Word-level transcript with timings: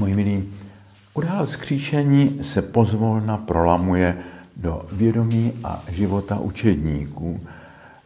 Můj 0.00 0.14
milí, 0.14 0.48
událost 1.14 1.50
skříšení 1.50 2.38
se 2.42 2.62
pozvolna 2.62 3.36
prolamuje 3.36 4.16
do 4.56 4.86
vědomí 4.92 5.52
a 5.64 5.84
života 5.88 6.38
učedníků. 6.38 7.40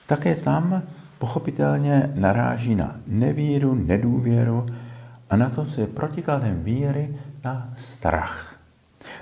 Také 0.06 0.34
tam 0.34 0.82
pochopitelně 1.18 2.12
naráží 2.14 2.74
na 2.74 2.96
nevíru, 3.06 3.74
nedůvěru 3.74 4.66
a 5.30 5.36
na 5.36 5.50
to, 5.50 5.64
co 5.64 5.80
je 5.80 5.86
protikladem 5.86 6.64
víry, 6.64 7.16
na 7.44 7.72
strach. 7.76 8.60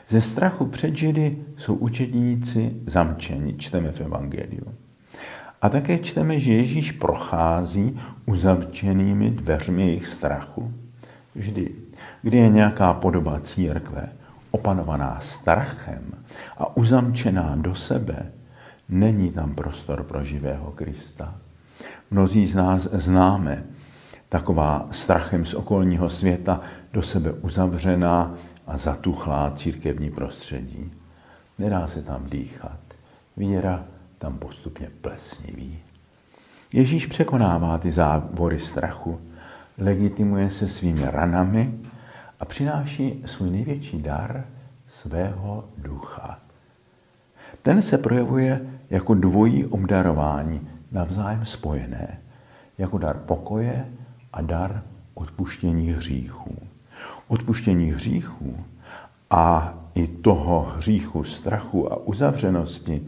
Ze 0.09 0.23
strachu 0.23 0.67
před 0.67 0.97
Židy 0.97 1.39
jsou 1.57 1.75
učedníci 1.75 2.73
zamčeni, 2.87 3.55
čteme 3.55 3.93
v 3.93 4.01
Evangeliu. 4.01 4.75
A 5.63 5.69
také 5.69 5.99
čteme, 5.99 6.41
že 6.41 6.53
Ježíš 6.53 6.93
prochází 6.93 8.01
uzavčenými 8.27 9.31
dveřmi 9.31 9.87
jejich 9.87 10.07
strachu. 10.07 10.73
Vždy, 11.35 11.82
kdy 12.23 12.37
je 12.37 12.49
nějaká 12.49 12.95
podoba 12.95 13.41
církve 13.41 14.09
opanovaná 14.51 15.19
strachem 15.21 16.13
a 16.59 16.77
uzamčená 16.77 17.57
do 17.57 17.75
sebe, 17.75 18.33
není 18.89 19.33
tam 19.33 19.55
prostor 19.55 20.03
pro 20.03 20.25
živého 20.25 20.73
Krista. 20.73 21.35
Mnozí 22.11 22.47
z 22.47 22.55
nás 22.55 22.89
známe 22.93 23.65
taková 24.29 24.89
strachem 24.91 25.45
z 25.45 25.55
okolního 25.55 26.11
světa 26.11 26.61
do 26.93 27.03
sebe 27.03 27.33
uzavřená 27.33 28.35
a 28.67 28.79
zatuchlá 28.79 29.53
církevní 29.57 30.11
prostředí. 30.11 30.91
Nedá 31.59 31.87
se 31.87 32.03
tam 32.03 32.27
dýchat. 32.31 32.79
Víra 33.37 33.85
tam 34.19 34.39
postupně 34.39 34.91
plesniví. 35.01 35.79
Ježíš 36.73 37.07
překonává 37.07 37.79
ty 37.79 37.93
závory 37.93 38.59
strachu, 38.59 39.21
legitimuje 39.79 40.51
se 40.51 40.69
svými 40.69 41.03
ranami 41.05 41.79
a 42.43 42.45
přináší 42.45 43.23
svůj 43.27 43.51
největší 43.51 44.03
dar 44.03 44.45
svého 44.89 45.65
ducha. 45.79 46.39
Ten 47.63 47.83
se 47.83 47.99
projevuje 47.99 48.61
jako 48.91 49.15
dvojí 49.15 49.67
obdarování, 49.67 50.69
navzájem 50.93 51.47
spojené, 51.47 52.21
jako 52.79 52.99
dar 52.99 53.19
pokoje 53.19 53.87
a 54.33 54.43
dar 54.43 54.83
odpuštění 55.15 55.93
hříchů. 55.93 56.57
Odpuštění 57.29 57.91
hříchů 57.91 58.57
a 59.31 59.75
i 59.95 60.07
toho 60.07 60.73
hříchu 60.77 61.25
strachu 61.25 61.93
a 61.93 61.97
uzavřenosti, 61.97 63.03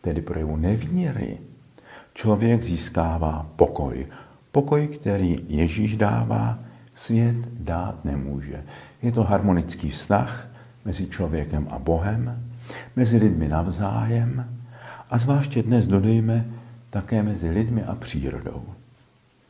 tedy 0.00 0.22
projevu 0.22 0.56
nevíry, 0.56 1.38
člověk 2.14 2.62
získává 2.62 3.46
pokoj. 3.56 4.06
Pokoj, 4.52 4.88
který 4.88 5.44
Ježíš 5.48 5.96
dává, 5.96 6.58
svět 7.00 7.36
dát 7.58 8.04
nemůže. 8.04 8.64
Je 9.02 9.12
to 9.12 9.24
harmonický 9.24 9.90
vztah 9.90 10.48
mezi 10.84 11.06
člověkem 11.06 11.68
a 11.70 11.78
Bohem, 11.78 12.44
mezi 12.96 13.16
lidmi 13.16 13.48
navzájem 13.48 14.58
a 15.10 15.18
zvláště 15.18 15.62
dnes 15.62 15.86
dodejme 15.86 16.46
také 16.90 17.22
mezi 17.22 17.50
lidmi 17.50 17.84
a 17.84 17.94
přírodou. 17.94 18.64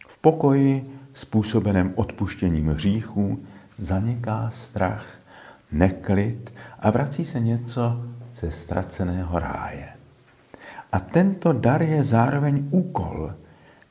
V 0.09 0.19
pokoji 0.19 0.91
způsobeném 1.15 1.93
odpuštěním 1.95 2.69
hříchů 2.69 3.43
zaniká 3.79 4.51
strach, 4.55 5.19
neklid 5.73 6.55
a 6.81 6.91
vrací 6.91 7.25
se 7.25 7.41
něco 7.41 8.05
ze 8.41 8.51
ztraceného 8.51 9.39
ráje. 9.39 9.89
A 10.93 11.01
tento 11.01 11.53
dar 11.53 11.83
je 11.83 12.05
zároveň 12.05 12.69
úkol, 12.71 13.33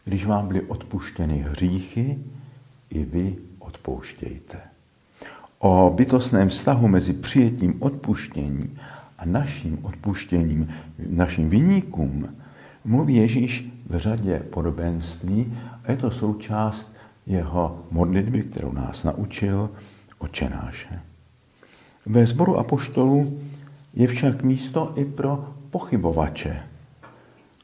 když 0.05 0.25
vám 0.25 0.47
byly 0.47 0.61
odpuštěny 0.61 1.45
hříchy, 1.49 2.19
i 2.89 3.05
vy 3.05 3.48
odpouštějte. 3.69 4.57
O 5.59 5.93
bytostném 5.95 6.49
vztahu 6.49 6.87
mezi 6.87 7.13
přijetím 7.13 7.75
odpuštění 7.79 8.77
a 9.17 9.25
naším 9.25 9.79
odpuštěním, 9.85 10.67
našim 11.09 11.49
vyníkům, 11.49 12.35
mluví 12.85 13.15
Ježíš 13.15 13.69
v 13.89 13.97
řadě 13.97 14.39
podobenství 14.49 15.57
a 15.83 15.91
je 15.91 15.97
to 15.97 16.11
součást 16.11 16.95
jeho 17.25 17.85
modlitby, 17.91 18.41
kterou 18.43 18.71
nás 18.71 19.03
naučil, 19.03 19.69
očenáše. 20.17 21.01
Ve 22.05 22.25
sboru 22.25 22.57
apoštolů 22.57 23.39
je 23.93 24.07
však 24.07 24.43
místo 24.43 24.93
i 24.95 25.05
pro 25.05 25.53
pochybovače. 25.69 26.63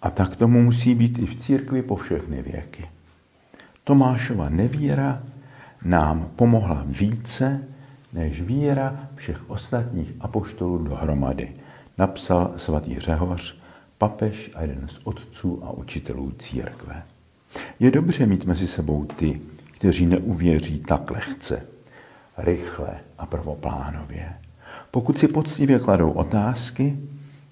A 0.01 0.09
tak 0.09 0.35
tomu 0.35 0.61
musí 0.61 0.95
být 0.95 1.17
i 1.17 1.25
v 1.25 1.35
církvi 1.41 1.81
po 1.81 1.95
všechny 1.95 2.41
věky. 2.41 2.85
Tomášova 3.83 4.49
nevíra 4.49 5.23
nám 5.85 6.31
pomohla 6.35 6.83
více 6.85 7.63
než 8.13 8.41
víra 8.41 8.99
všech 9.15 9.49
ostatních 9.49 10.13
apoštolů 10.19 10.77
dohromady, 10.77 11.53
napsal 11.97 12.53
svatý 12.57 12.99
Řehoř, 12.99 13.57
papež 13.97 14.51
a 14.55 14.61
jeden 14.61 14.87
z 14.87 14.99
otců 15.03 15.65
a 15.65 15.71
učitelů 15.71 16.31
církve. 16.39 17.03
Je 17.79 17.91
dobře 17.91 18.25
mít 18.25 18.45
mezi 18.45 18.67
sebou 18.67 19.05
ty, 19.05 19.41
kteří 19.71 20.05
neuvěří 20.05 20.79
tak 20.79 21.11
lehce, 21.11 21.65
rychle 22.37 22.99
a 23.17 23.25
prvoplánově. 23.25 24.33
Pokud 24.91 25.19
si 25.19 25.27
poctivě 25.27 25.79
kladou 25.79 26.11
otázky, 26.11 26.97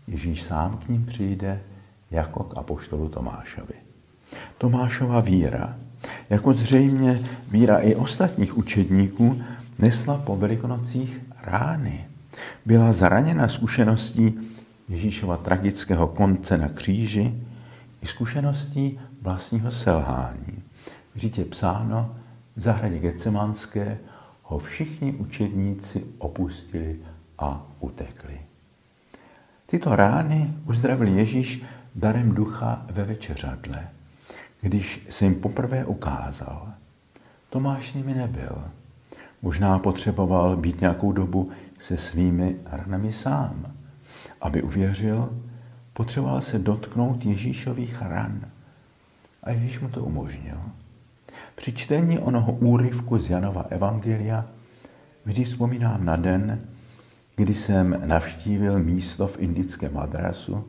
Ježíš 0.07 0.43
sám 0.43 0.77
k 0.77 0.89
ním 0.89 1.05
přijde 1.05 1.61
jako 2.11 2.43
k 2.43 2.57
apoštolu 2.57 3.09
Tomášovi. 3.09 3.73
Tomášova 4.57 5.19
víra, 5.19 5.75
jako 6.29 6.53
zřejmě 6.53 7.23
víra 7.51 7.77
i 7.77 7.95
ostatních 7.95 8.57
učedníků, 8.57 9.41
nesla 9.79 10.17
po 10.17 10.35
velikonocích 10.35 11.21
rány. 11.43 12.05
Byla 12.65 12.93
zraněna 12.93 13.47
zkušeností 13.47 14.39
Ježíšova 14.89 15.37
tragického 15.37 16.07
konce 16.07 16.57
na 16.57 16.69
kříži 16.69 17.33
i 18.01 18.07
zkušeností 18.07 18.99
vlastního 19.21 19.71
selhání. 19.71 20.63
Vždyť 21.15 21.37
je 21.37 21.45
psáno, 21.45 22.15
v 22.55 22.61
zahradě 22.61 22.99
Getsemanské 22.99 23.97
ho 24.43 24.59
všichni 24.59 25.13
učedníci 25.13 26.03
opustili 26.17 26.99
a 27.39 27.67
utekli. 27.79 28.37
Tyto 29.65 29.95
rány 29.95 30.53
uzdravil 30.65 31.07
Ježíš 31.07 31.63
darem 31.95 32.31
ducha 32.31 32.85
ve 32.91 33.03
večeřadle, 33.03 33.87
když 34.63 35.07
se 35.09 35.25
jim 35.25 35.35
poprvé 35.35 35.85
ukázal. 35.85 36.73
Tomáš 37.49 37.93
nimi 37.93 38.13
nebyl. 38.13 38.63
Možná 39.41 39.79
potřeboval 39.79 40.57
být 40.57 40.81
nějakou 40.81 41.11
dobu 41.11 41.51
se 41.79 41.97
svými 41.97 42.55
ranami 42.65 43.13
sám. 43.13 43.73
Aby 44.41 44.63
uvěřil, 44.63 45.41
potřeboval 45.93 46.41
se 46.41 46.59
dotknout 46.59 47.25
Ježíšových 47.25 48.01
ran. 48.01 48.41
A 49.43 49.51
Ježíš 49.51 49.79
mu 49.79 49.89
to 49.89 50.03
umožnil. 50.03 50.57
Při 51.55 51.73
čtení 51.73 52.19
onoho 52.19 52.53
úryvku 52.53 53.17
z 53.17 53.29
Janova 53.29 53.65
Evangelia 53.69 54.45
vždy 55.25 55.43
vzpomínám 55.43 56.05
na 56.05 56.15
den, 56.15 56.59
kdy 57.35 57.53
jsem 57.53 58.01
navštívil 58.05 58.79
místo 58.79 59.27
v 59.27 59.39
indickém 59.39 59.97
adresu, 59.97 60.67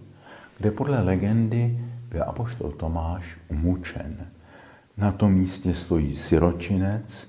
kde 0.58 0.70
podle 0.70 1.02
legendy 1.02 1.78
byl 2.14 2.24
apoštol 2.26 2.72
Tomáš 2.72 3.38
umučen. 3.48 4.26
Na 4.96 5.12
tom 5.12 5.32
místě 5.32 5.74
stojí 5.74 6.16
siročinec, 6.16 7.28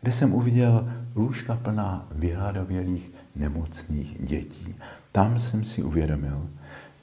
kde 0.00 0.12
jsem 0.12 0.34
uviděl 0.34 0.88
lůžka 1.14 1.56
plná 1.56 2.08
vyhladovělých 2.10 3.10
nemocných 3.36 4.18
dětí. 4.20 4.74
Tam 5.12 5.38
jsem 5.40 5.64
si 5.64 5.82
uvědomil 5.82 6.48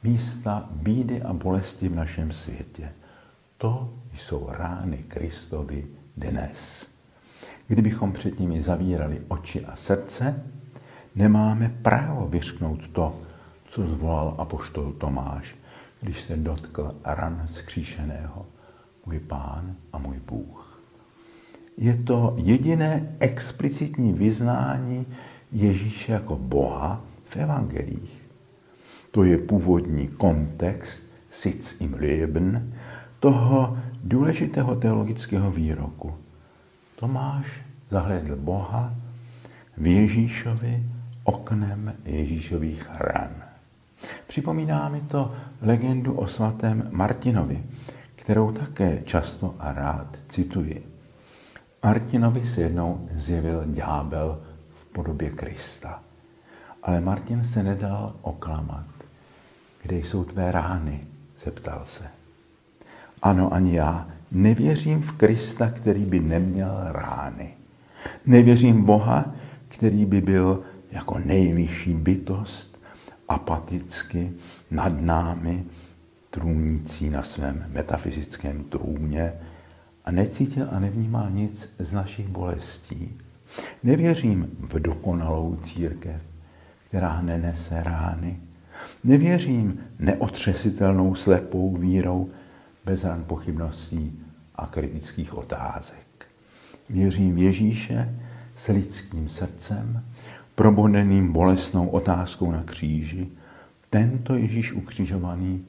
místa 0.04 0.70
bídy 0.72 1.22
a 1.22 1.34
bolesti 1.34 1.90
v 1.90 1.96
našem 1.96 2.32
světě. 2.32 2.92
To 3.58 3.94
jsou 4.14 4.50
rány 4.50 4.98
Kristovi 4.98 5.88
dnes. 6.18 6.88
Kdybychom 7.68 8.12
před 8.12 8.40
nimi 8.40 8.62
zavírali 8.62 9.22
oči 9.28 9.66
a 9.66 9.76
srdce, 9.76 10.44
nemáme 11.16 11.70
právo 11.82 12.28
vyřknout 12.28 12.90
to, 12.90 13.20
co 13.66 13.88
zvolal 13.88 14.36
apoštol 14.38 14.94
Tomáš, 14.94 15.56
když 16.04 16.22
se 16.22 16.38
dotkl 16.38 16.96
ran 17.06 17.48
zkříšeného, 17.52 18.46
můj 19.06 19.20
pán 19.20 19.76
a 19.94 19.98
můj 19.98 20.20
Bůh. 20.28 20.84
Je 21.78 21.98
to 21.98 22.36
jediné 22.38 23.16
explicitní 23.20 24.14
vyznání 24.14 25.06
Ježíše 25.52 26.12
jako 26.12 26.36
Boha 26.36 27.02
v 27.26 27.38
evangelích. 27.38 28.30
To 29.12 29.24
je 29.24 29.38
původní 29.38 30.08
kontext 30.08 31.04
Sitz 31.32 31.82
im 31.82 31.94
Leben, 31.94 32.74
toho 33.20 33.78
důležitého 34.04 34.76
teologického 34.76 35.52
výroku. 35.52 36.14
Tomáš 36.96 37.62
zahledl 37.92 38.36
Boha 38.36 38.94
v 39.78 39.88
Ježíšovi 39.88 40.84
oknem 41.24 41.96
Ježíšových 42.06 42.90
ran. 43.00 43.53
Připomíná 44.28 44.90
mi 44.90 45.02
to 45.02 45.32
legendu 45.62 46.14
o 46.14 46.28
svatém 46.28 46.90
Martinovi, 46.92 47.64
kterou 48.16 48.52
také 48.52 49.02
často 49.06 49.56
a 49.60 49.74
rád 49.74 50.18
cituji. 50.30 50.88
Martinovi 51.84 52.48
se 52.48 52.62
jednou 52.62 53.08
zjevil 53.16 53.64
ďábel 53.66 54.42
v 54.74 54.86
podobě 54.86 55.30
Krista. 55.30 56.04
Ale 56.84 57.02
Martin 57.02 57.44
se 57.44 57.64
nedal 57.64 58.16
oklamat. 58.22 58.86
Kde 59.84 59.98
jsou 59.98 60.24
tvé 60.24 60.52
rány? 60.52 61.02
zeptal 61.46 61.82
se. 61.86 62.04
Ano, 63.22 63.54
ani 63.54 63.76
já 63.76 64.08
nevěřím 64.32 65.02
v 65.02 65.12
Krista, 65.12 65.70
který 65.70 66.06
by 66.06 66.20
neměl 66.20 66.80
rány. 66.84 67.54
Nevěřím 68.26 68.84
Boha, 68.86 69.26
který 69.68 70.06
by 70.06 70.22
byl 70.22 70.64
jako 70.92 71.20
nejvyšší 71.20 71.94
bytost, 71.94 72.73
apaticky 73.34 74.34
nad 74.72 75.02
námi, 75.02 75.64
trůnící 76.30 77.10
na 77.10 77.24
svém 77.24 77.66
metafyzickém 77.74 78.64
trůně 78.64 79.34
a 80.06 80.12
necítil 80.12 80.68
a 80.72 80.80
nevnímal 80.80 81.30
nic 81.30 81.74
z 81.80 81.94
našich 81.94 82.28
bolestí. 82.28 83.18
Nevěřím 83.84 84.50
v 84.60 84.80
dokonalou 84.80 85.56
církev, 85.64 86.22
která 86.88 87.22
nenese 87.22 87.84
rány. 87.84 88.40
Nevěřím 89.04 89.80
neotřesitelnou 90.00 91.16
slepou 91.16 91.78
vírou 91.78 92.30
bez 92.86 93.04
ran 93.04 93.24
pochybností 93.24 94.20
a 94.56 94.68
kritických 94.68 95.34
otázek. 95.34 96.28
Věřím 96.90 97.36
v 97.36 97.38
Ježíše 97.38 98.20
s 98.56 98.68
lidským 98.68 99.30
srdcem, 99.30 100.04
proboneným 100.56 101.32
bolestnou 101.32 101.88
otázkou 101.88 102.52
na 102.52 102.64
kříži. 102.64 103.28
Tento 103.90 104.36
Ježíš 104.36 104.74
ukřižovaný 104.74 105.66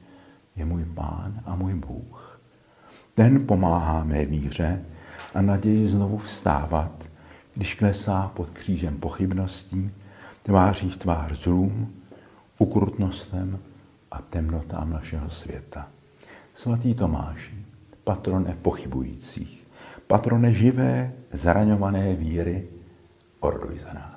je 0.55 0.65
můj 0.65 0.85
pán 0.85 1.41
a 1.45 1.55
můj 1.55 1.73
Bůh. 1.73 2.41
Ten 3.15 3.47
pomáhá 3.47 4.03
mé 4.03 4.25
víře 4.25 4.85
a 5.33 5.41
naději 5.41 5.87
znovu 5.87 6.17
vstávat, 6.17 6.91
když 7.55 7.75
klesá 7.75 8.31
pod 8.35 8.49
křížem 8.49 8.97
pochybností, 8.97 9.91
tváří 10.43 10.89
v 10.89 10.97
tvář 10.97 11.31
zlům, 11.43 11.93
ukrutnostem 12.57 13.59
a 14.11 14.21
temnotám 14.21 14.89
našeho 14.89 15.29
světa. 15.29 15.87
Svatý 16.53 16.93
Tomáši, 16.93 17.65
patrone 18.03 18.57
pochybujících, 18.61 19.63
patrone 20.07 20.53
živé, 20.53 21.13
zraňované 21.31 22.15
víry, 22.15 22.67
orduj 23.39 23.79
za 23.79 23.93
nás. 23.93 24.14